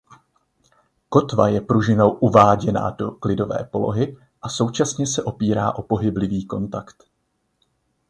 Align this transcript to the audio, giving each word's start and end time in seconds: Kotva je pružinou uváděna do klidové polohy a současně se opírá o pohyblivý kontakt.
Kotva 1.09 1.47
je 1.47 1.61
pružinou 1.61 2.09
uváděna 2.11 2.89
do 2.89 3.11
klidové 3.11 3.63
polohy 3.63 4.17
a 4.41 4.49
současně 4.49 5.07
se 5.07 5.23
opírá 5.23 5.75
o 5.75 5.81
pohyblivý 5.81 6.45
kontakt. 6.45 7.03